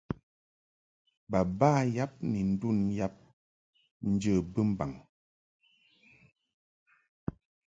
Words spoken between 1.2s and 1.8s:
Baba